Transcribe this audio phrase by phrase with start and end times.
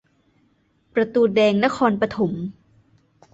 [0.93, 2.31] ประตูแดงนครปฐม